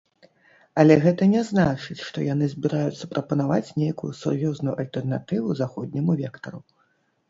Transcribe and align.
Але 0.83 0.95
гэта 1.03 1.27
не 1.33 1.43
значыць, 1.49 1.99
што 2.07 2.25
яны 2.33 2.49
збіраюцца 2.55 3.13
прапанаваць 3.13 3.73
нейкую 3.85 4.13
сур'ёзную 4.25 4.77
альтэрнатыву 4.85 5.59
заходняму 5.65 6.23
вектару. 6.29 6.69